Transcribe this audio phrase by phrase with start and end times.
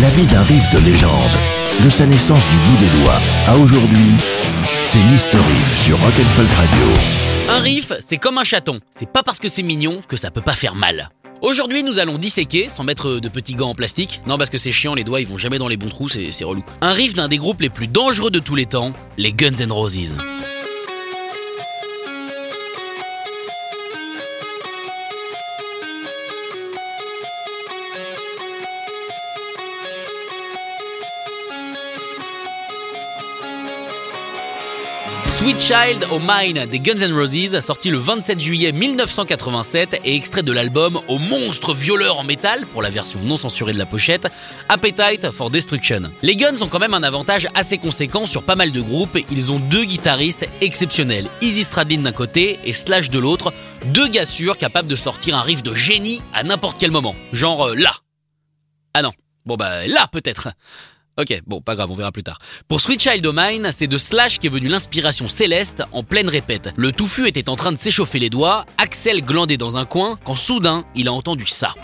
[0.00, 4.14] La vie d'un riff de légende, de sa naissance du bout des doigts à aujourd'hui,
[4.84, 6.86] c'est l'History Riff sur Rock'n'Folk Radio.
[7.50, 8.80] Un riff, c'est comme un chaton.
[8.90, 11.10] C'est pas parce que c'est mignon que ça peut pas faire mal.
[11.42, 14.22] Aujourd'hui, nous allons disséquer, sans mettre de petits gants en plastique.
[14.26, 16.32] Non, parce que c'est chiant, les doigts ils vont jamais dans les bons trous, c'est
[16.32, 16.64] c'est relou.
[16.80, 19.72] Un riff d'un des groupes les plus dangereux de tous les temps, les Guns N'
[19.72, 20.14] Roses.
[35.42, 40.44] Sweet Child O' Mine des Guns N' Roses, sorti le 27 juillet 1987 et extrait
[40.44, 44.28] de l'album au monstre violeur en métal, pour la version non censurée de la pochette,
[44.68, 46.12] Appetite for Destruction.
[46.22, 49.50] Les Guns ont quand même un avantage assez conséquent sur pas mal de groupes, ils
[49.50, 53.52] ont deux guitaristes exceptionnels, Izzy Stradlin d'un côté et Slash de l'autre,
[53.86, 57.66] deux gars sûrs capables de sortir un riff de génie à n'importe quel moment, genre
[57.66, 57.96] euh, là.
[58.94, 59.10] Ah non,
[59.44, 60.50] bon bah là peut-être.
[61.18, 62.38] Ok, bon, pas grave, on verra plus tard.
[62.68, 66.70] Pour Sweet Child O' Mine, c'est de Slash qu'est venue l'inspiration céleste en pleine répète.
[66.74, 70.34] Le touffu était en train de s'échauffer les doigts, Axel glandait dans un coin, quand
[70.34, 71.74] soudain, il a entendu ça.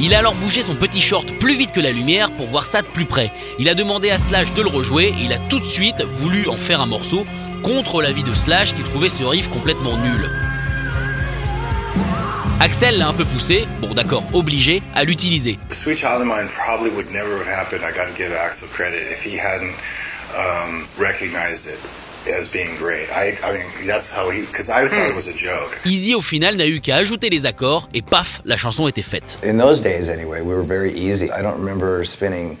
[0.00, 2.82] Il a alors bougé son petit short plus vite que la lumière pour voir ça
[2.82, 3.32] de plus près.
[3.60, 6.48] Il a demandé à Slash de le rejouer et il a tout de suite voulu
[6.48, 7.24] en faire un morceau
[7.62, 10.51] contre l'avis de Slash qui trouvait ce riff complètement nul.
[12.62, 15.58] Axel l'a un peu poussé, bon d'accord, obligé, à l'utiliser.
[15.72, 17.80] Sweet Child of Mine probably would never have happened.
[17.82, 19.74] I got to give Axel credit if he hadn't
[20.38, 21.80] um, recognized it
[22.32, 23.08] as being great.
[23.10, 25.76] I, I mean, that's how he, because I thought it was a joke.
[25.84, 29.38] Easy au final n'a eu qu'à ajouter les accords et paf, la chanson était faite.
[29.42, 31.32] In those days, anyway, we were very easy.
[31.32, 32.58] I don't remember spending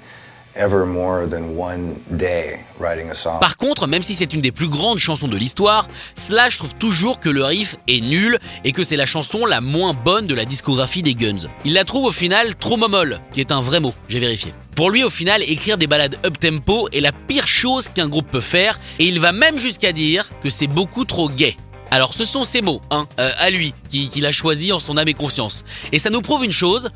[3.40, 7.20] Par contre, même si c'est une des plus grandes chansons de l'histoire, Slash trouve toujours
[7.20, 10.44] que le riff est nul et que c'est la chanson la moins bonne de la
[10.44, 11.48] discographie des Guns.
[11.64, 14.52] Il la trouve au final trop momolle, qui est un vrai mot, j'ai vérifié.
[14.74, 18.40] Pour lui, au final, écrire des ballades up-tempo est la pire chose qu'un groupe peut
[18.40, 21.56] faire et il va même jusqu'à dire que c'est beaucoup trop gay.
[21.92, 24.96] Alors ce sont ses mots, hein, euh, à lui, qui- qu'il a choisi en son
[24.96, 25.62] âme et conscience.
[25.92, 26.88] Et ça nous prouve une chose,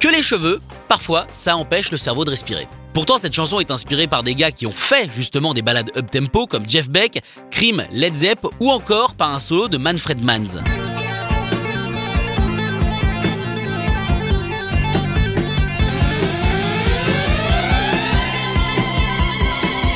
[0.00, 2.66] que les cheveux, parfois, ça empêche le cerveau de respirer.
[2.92, 6.48] Pourtant, cette chanson est inspirée par des gars qui ont fait justement des ballades up-tempo
[6.48, 7.22] comme Jeff Beck,
[7.52, 10.60] Cream, Led Zepp ou encore par un solo de Manfred Manns.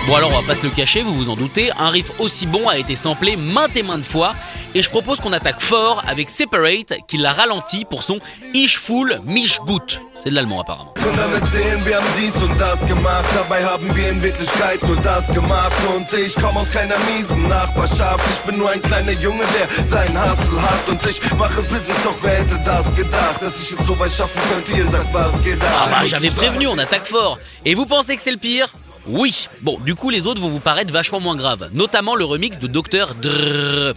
[0.07, 2.45] Bon alors on va pas se le cacher, vous vous en doutez, un riff aussi
[2.45, 4.35] bon a été samplé maintes et maintes fois
[4.75, 8.19] et je propose qu'on attaque fort avec Separate qui l'a ralenti pour son
[8.53, 10.01] Ich Full Mich Gut.
[10.23, 10.95] C'est de l'allemand apparemment.
[10.97, 13.27] Und dann erzählen, wir haben dies und das gemacht.
[13.35, 15.73] Dabei haben wir in Wirklichkeit nur das gemacht.
[15.95, 18.25] Und ich komm aus keiner miesen Nachbarschaft.
[18.33, 20.89] Ich bin nur ein kleiner Junge, der seinen Hustle hat.
[20.89, 23.43] Und ich mache Business, doch wer hätte das gedacht?
[23.43, 25.67] Dass ich es so weit schaffen könnte, ihr sagt, was geht da?
[25.67, 27.39] Ah bah j'avais prévenu, on attaque fort.
[27.67, 28.69] Et vous pensez que c'est le pire?
[29.07, 29.49] Oui.
[29.63, 32.67] Bon, du coup les autres vont vous paraître vachement moins graves, notamment le remix de
[32.67, 33.15] Dr.
[33.21, 33.95] Drrr.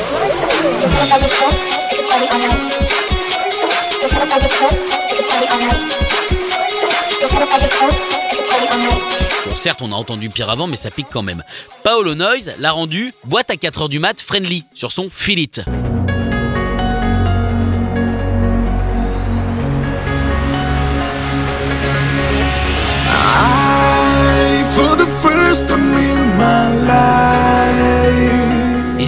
[9.45, 11.43] Bon, certes, on a entendu pire avant, mais ça pique quand même.
[11.83, 15.61] Paolo Noise l'a rendu boîte à 4h du mat friendly sur son It.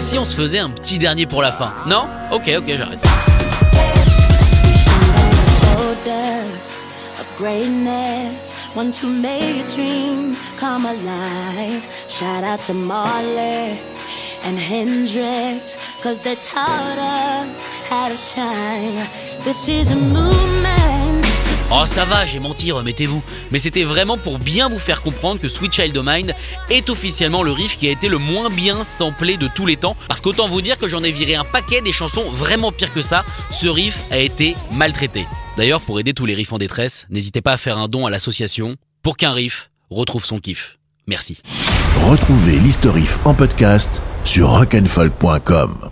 [0.10, 1.72] Si on se faisait un petit dernier pour la fin.
[1.86, 3.00] Non Ok, ok, j'arrête.
[21.72, 23.22] Oh ça va, j'ai menti, remettez-vous.
[23.52, 26.34] Mais c'était vraiment pour bien vous faire comprendre que Sweet Child O' Mine
[26.72, 29.96] est officiellement le riff qui a été le moins bien samplé de tous les temps.
[30.08, 33.04] Parce qu'autant vous dire que j'en ai viré un paquet des chansons vraiment pires que
[33.04, 33.24] ça.
[33.52, 35.28] Ce riff a été maltraité.
[35.58, 38.10] D'ailleurs, pour aider tous les riffs en détresse, n'hésitez pas à faire un don à
[38.10, 40.80] l'association pour qu'un riff retrouve son kiff.
[41.06, 41.40] Merci.
[42.08, 45.92] Retrouvez l'historif en podcast sur rock'n'folk.com.